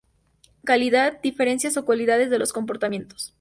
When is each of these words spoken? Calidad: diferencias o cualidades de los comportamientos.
Calidad: 0.63 1.21
diferencias 1.21 1.77
o 1.77 1.85
cualidades 1.85 2.31
de 2.31 2.39
los 2.39 2.53
comportamientos. 2.53 3.29